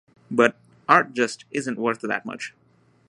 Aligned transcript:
But 0.31 0.55
"art 0.89 1.13
just 1.13 1.45
isn't 1.51 1.77
worth 1.77 2.01
that 2.01 2.25
much". 2.25 2.55